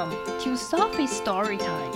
[0.00, 1.92] Welcome to Sophie's Story Time.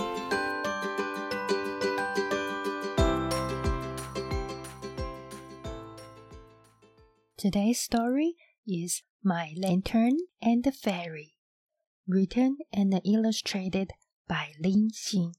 [7.37, 8.35] Today's story
[8.67, 11.33] is My Lantern and the Fairy,
[12.07, 13.89] written and illustrated
[14.27, 15.33] by Lin Xin.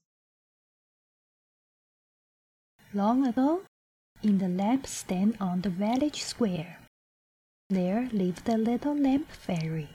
[2.93, 3.61] Long ago,
[4.21, 6.79] in the lamp stand on the village square,
[7.69, 9.87] there lived a little lamp fairy.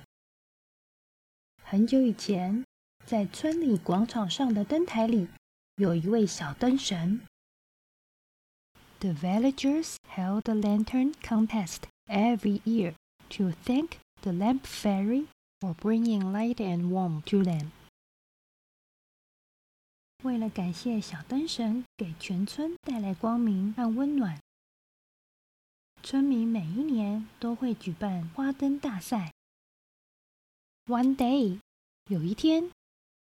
[1.71, 2.65] 很久以前，
[3.06, 5.28] 在村里广场上的灯台里，
[5.76, 7.22] 有一位小灯神。
[9.00, 12.94] The villagers held a lantern contest every year
[13.32, 15.28] to thank the lamp fairy
[15.60, 17.72] for bringing light and warmth to them.
[20.24, 24.40] 为了感谢小灯神给全村带来光明和温暖，
[26.02, 29.34] 村民每一年都会举办花灯大赛。
[30.86, 31.60] One day,
[32.06, 32.72] 有一天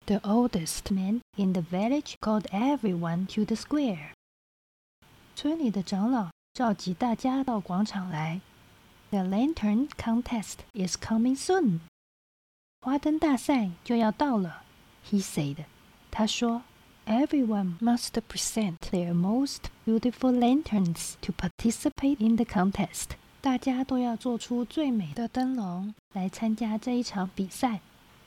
[0.06, 4.12] ，the oldest man in the village called everyone to the square.
[5.36, 8.42] 村里的长老召集大家到广场来。
[9.10, 11.80] The lantern contest is coming soon.
[12.82, 14.64] 花灯大赛就要到了。
[15.10, 15.66] He said.
[16.10, 16.64] 他说，
[17.06, 23.12] Everyone must present their most beautiful lanterns to participate in the contest.
[23.42, 27.82] 大家都要做出最美的灯笼来参加这一场比赛。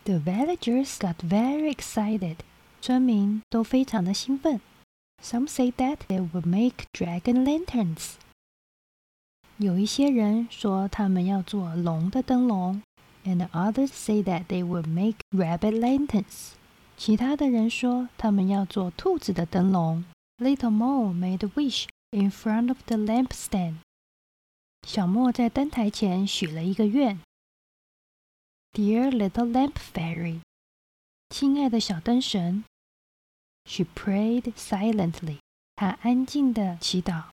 [0.09, 2.37] the villagers got very excited.
[2.81, 4.59] 村民都非常的兴奋。
[5.21, 8.13] Some say that they would make dragon lanterns.
[9.57, 12.81] 有一些人说他们要做龙的灯笼
[13.23, 16.53] ，and others say that they would make rabbit lanterns.
[16.97, 20.03] 其他的人说他们要做兔子的灯笼。
[20.39, 23.75] Little Mo made a wish in front of the lampstand.
[24.87, 27.19] 小莫在灯台前许了一个愿。
[28.71, 30.41] Dear little lamp fairy，
[31.29, 32.63] 亲爱的小灯神。
[33.65, 35.39] She prayed silently，
[35.75, 37.31] 她安静的祈祷。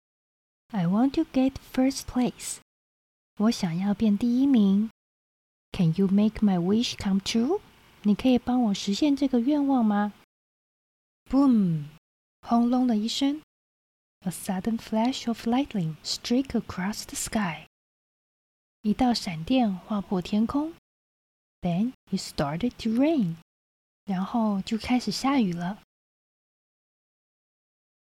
[0.69, 2.57] I want to get first place，
[3.37, 4.91] 我想要变第一名。
[5.73, 7.61] Can you make my wish come true？
[8.03, 10.15] 你可以帮我实现这个愿望吗
[11.31, 11.85] ？Boom，
[12.41, 13.43] 轰隆的一声。
[14.21, 17.67] A sudden flash of lightning streak across the sky.
[18.81, 20.73] 一道闪电划破天空。
[21.66, 23.38] Then it started to rain.
[24.04, 25.82] 然后就开始下雨了。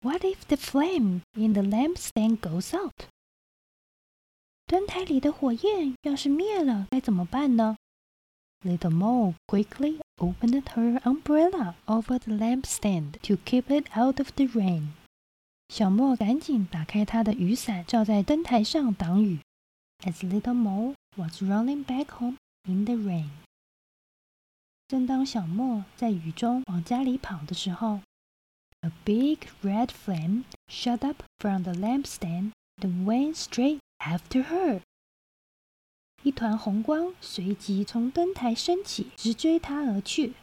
[0.02, 3.08] What if the flame in the lampstand goes out?
[4.66, 7.76] 灯台里的火焰要是灭了，该怎么办呢
[8.64, 14.92] ？Little Mo quickly opened her umbrella over the lampstand to keep it out of the rain.
[15.70, 19.40] 小莫赶紧打开他的雨伞，罩在灯台上挡雨。
[20.04, 22.36] As little Mo was running back home
[22.68, 23.30] in the rain.
[24.88, 28.00] 正当小莫在雨中往家里跑的时候
[28.82, 34.82] ，a big red flame shot up from the lampstand and went straight after her。
[36.22, 40.34] 一团红光随即从灯台升起，直追她而去。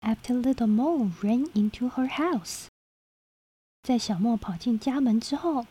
[0.00, 2.66] After little Mo ran into her house。
[3.82, 5.66] 在小莫跑进家门之后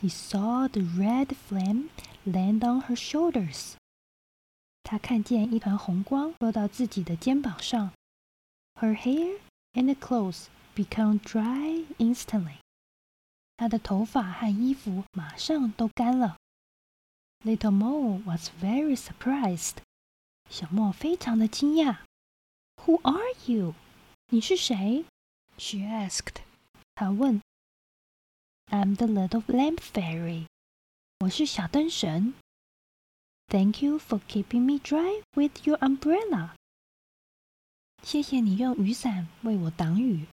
[0.00, 1.88] ，He saw the red flame
[2.24, 3.74] land on her shoulders。
[4.86, 7.90] 他看见一团红光落到自己的肩膀上。
[8.74, 9.40] Her hair
[9.72, 10.44] and clothes
[10.76, 12.58] become dry instantly.
[13.56, 16.36] 她的头发和衣服马上都干了。
[17.44, 19.78] Little Mo was very surprised.
[20.48, 21.96] 小莫非常的惊讶。
[22.84, 23.74] Who are you?
[24.28, 25.04] 你是谁
[25.58, 26.42] ？She asked.
[26.94, 27.42] 她问。
[28.66, 30.46] I'm the little lamp fairy.
[31.18, 32.34] 我是小灯神。
[33.49, 36.51] Thank you for keeping me dry with your umbrella。
[38.01, 40.25] 谢谢你用雨伞为我挡雨。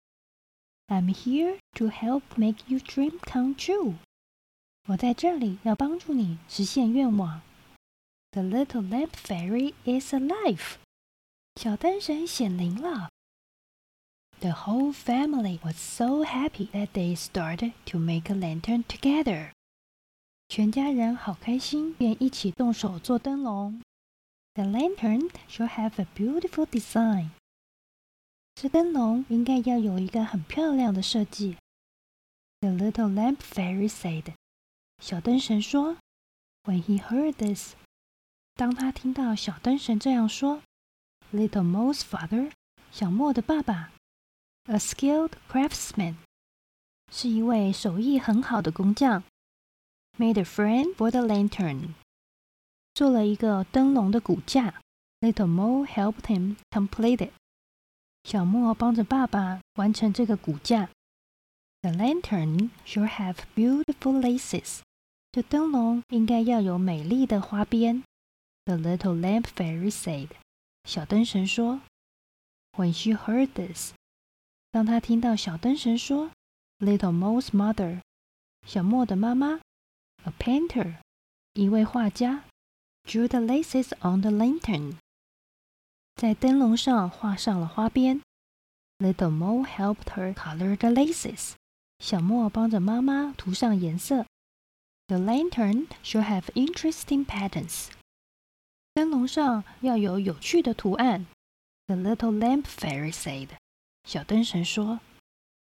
[0.88, 3.94] I'm here to help make your dream come true。
[4.88, 7.40] 我在这里要帮助你实现愿望。
[8.32, 10.76] The little lamp fairy is alive。
[11.56, 13.10] 小灯神显灵了。”
[14.40, 19.52] The whole family was so happy that they started to make a lantern together.
[20.53, 23.81] 全家人好开心，便一起动手做灯笼。
[24.53, 27.29] The lantern should have a beautiful design.
[28.55, 31.55] 这灯笼应该要有一个很漂亮的设计。
[32.59, 34.33] The little lamp fairy said.
[35.01, 35.95] 小灯神说
[36.65, 37.75] ，When he heard this，
[38.55, 40.61] 当他听到小灯神这样说
[41.31, 42.51] ，Little Mo's father，
[42.91, 43.93] 小莫的爸爸
[44.65, 46.15] a skilled craftsman，
[47.09, 49.23] 是一位手艺很好的工匠。
[50.20, 51.94] Made a frame for the lantern，
[52.94, 54.80] 做了一个灯笼的骨架。
[55.20, 57.32] Little Mo helped him complete it.
[58.24, 60.88] 小莫帮着爸爸完成这个骨架。
[61.82, 64.80] The lantern should have beautiful laces.
[65.32, 68.02] 这灯笼应该要有美丽的花边。
[68.64, 70.30] The little lamp fairy said.
[70.84, 71.80] 小灯神说。
[72.72, 73.92] When she heard this，
[74.70, 76.30] 当她听到小灯神说，
[76.78, 78.00] Little Mo's mother，
[78.66, 79.60] 小莫的妈妈
[80.24, 80.96] ，a painter，
[81.54, 82.44] 一位画家，
[83.04, 84.96] drew the laces on the lantern，
[86.14, 88.20] 在灯笼上画上了花边。
[88.98, 91.52] Little Mo helped her color the laces，
[91.98, 94.24] 小莫帮着妈妈涂上颜色。
[95.08, 97.88] The lantern should have interesting patterns，
[98.94, 101.26] 灯笼上要有有趣的图案。
[101.86, 103.50] The little lamp fairy said.
[104.04, 105.00] 小灯神说，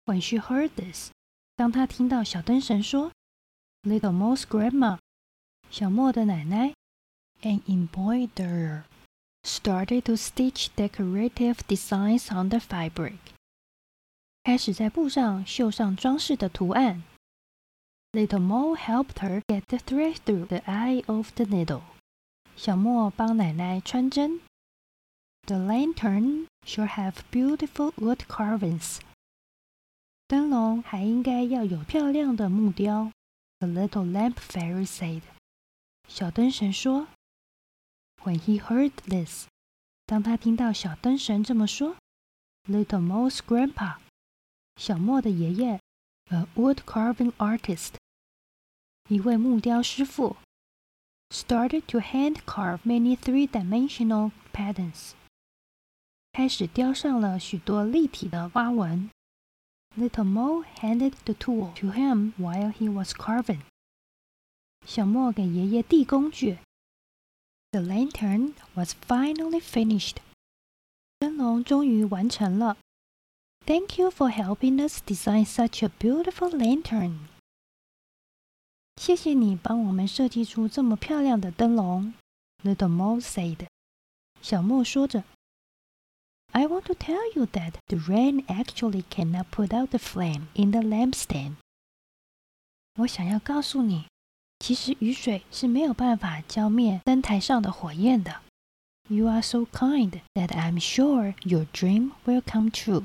[0.05, 1.09] When she heard this，
[1.55, 3.11] 当她听到小灯神说
[3.83, 4.97] ，Little Mo's grandma，
[5.69, 6.73] 小莫的奶奶，
[7.41, 8.83] an embroiderer
[9.43, 13.17] started to stitch decorative designs on the fabric，
[14.43, 17.03] 开始在布上绣上装饰的图案。
[18.13, 21.81] Little Mo helped her get the thread through the eye of the needle，
[22.55, 24.39] 小莫帮奶奶穿针。
[25.45, 28.99] The lantern should have beautiful wood carvings.
[30.27, 33.11] 灯笼还应该要有漂亮的木雕。
[33.60, 35.22] the little lamp fairy said.
[36.08, 37.08] 小灯神说。
[38.22, 39.46] When he heard this，
[40.06, 41.96] 当他听到小灯神这么说
[42.68, 43.96] ，Little Mo's grandpa，
[44.76, 45.80] 小莫的爷爷
[46.28, 47.94] ，a wood carving artist，
[49.08, 50.36] 一位木雕师傅
[51.30, 55.12] ，started to hand carve many three-dimensional patterns，
[56.32, 59.10] 开始雕上了许多立体的花纹。
[59.99, 63.61] Little Mo handed the tool to him while he was carving.
[64.85, 66.59] 小莫给爷爷递工具。
[67.71, 70.17] The lantern was finally finished.
[71.19, 72.77] 灯笼终于完成了。
[73.65, 77.27] Thank you for helping us design such a beautiful lantern.
[78.97, 82.13] 谢谢你帮我们设计出这么漂亮的灯笼。
[82.63, 83.67] Little Mo said.
[84.41, 85.23] 小莫说着。
[86.52, 90.72] I want to tell you that the rain actually cannot put out the flame in
[90.72, 91.54] the lampstand。
[92.96, 94.06] 我想要告诉你，
[94.58, 98.42] 其实雨水是没有办法浇灭灯台上的火焰的。
[99.08, 103.04] You are so kind that I'm sure your dream will come true.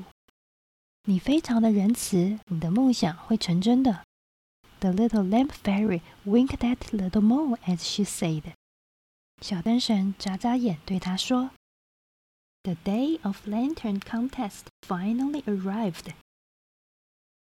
[1.04, 4.02] 你非常的仁慈，你的梦想会成真的。
[4.80, 8.42] The little lamp fairy winked at little Mo as she said。
[9.40, 11.50] 小灯神眨眨眼，对他说。
[12.65, 16.13] The day of lantern contest finally arrived.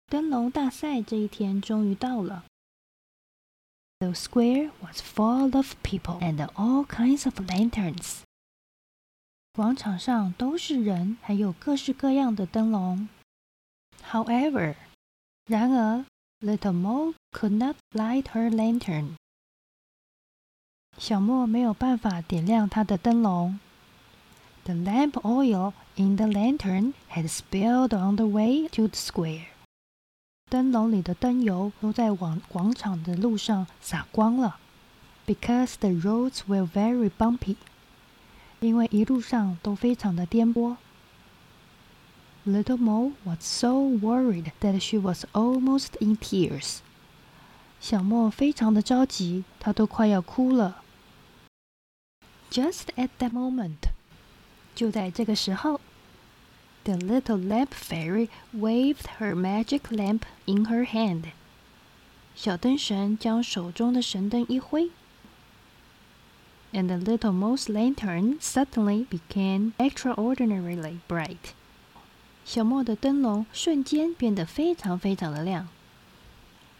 [0.06, 2.44] 灯笼大赛这一天终于到了。
[4.00, 8.22] The square was full of people and all kinds of lanterns.
[9.52, 13.08] 广场上都是人，还有各式各样的灯笼。
[14.10, 14.74] However，
[15.46, 16.04] 然而，
[16.40, 19.14] Little Mo could not light her lantern.
[20.98, 23.60] 小莫没有办法点亮她的灯笼。
[24.68, 29.46] the lamp oil in the lantern had spilled on the way to the square.
[30.50, 34.58] 灯笼里的灯油都在往广场的路上洒光了，
[35.26, 37.56] because the roads were very bumpy.
[38.60, 40.76] 因为一路上都非常的颠簸。
[42.46, 46.78] Little Mo was so worried that she was almost in tears.
[47.80, 50.82] 小莫非常的着急，她都快要哭了。
[52.50, 53.87] Just at that moment.
[54.79, 55.81] 就在这个时候
[56.85, 61.23] ，the little lamp fairy waved her magic lamp in her hand。
[62.33, 64.89] 小灯神将手中的神灯一挥
[66.71, 71.51] ，and the little Mo's lantern suddenly became extraordinarily bright。
[72.45, 75.67] 小莫的灯笼瞬间变得非常非常的亮。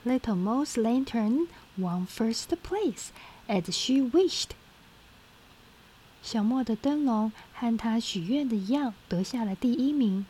[0.05, 3.09] Little Mo's lantern won first place
[3.49, 4.51] as she wished。
[6.21, 10.25] 小莫的灯笼和他许愿的一样，得下了第一名。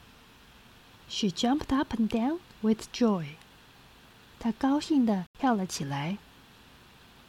[1.10, 3.26] She jumped up and down with joy。
[4.40, 6.18] 她高兴地跳了起来。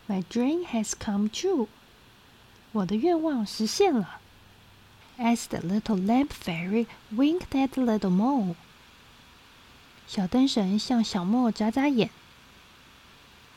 [0.07, 1.69] My dream has come true。
[2.73, 4.21] 我的愿望实现了。
[5.19, 8.55] As the little lamp fairy winked at little Mo。
[10.07, 12.11] 小灯神向小莫眨眨眼。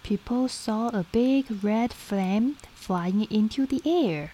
[0.03, 4.29] People saw a big red flame flying into the air。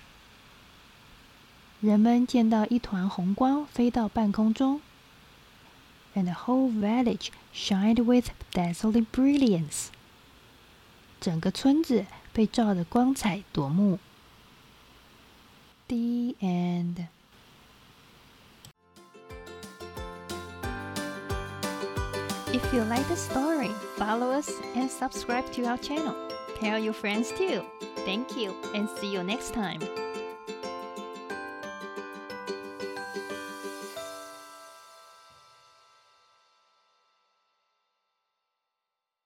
[1.82, 4.82] 人们见到一团红光飞到半空中
[6.14, 9.88] ，and the whole village shined with dazzling brilliance。
[11.22, 13.98] 整个村子被照得光彩夺目。
[15.88, 17.08] The end。
[22.52, 26.16] If you like the story, follow us and subscribe to our channel.
[26.60, 27.64] Tell your friends too.
[28.06, 30.09] Thank you and see you next time.